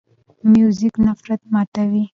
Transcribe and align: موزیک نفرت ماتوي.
موزیک 0.51 0.93
نفرت 1.05 1.41
ماتوي. 1.53 2.03